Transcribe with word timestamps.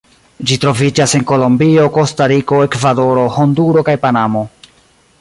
Ĝi 0.51 0.55
troviĝas 0.63 1.13
en 1.19 1.25
Kolombio, 1.33 1.85
Kostariko, 1.99 2.63
Ekvadoro, 2.69 3.27
Honduro, 3.39 3.89
kaj 3.91 3.97
Panamo. 4.07 4.47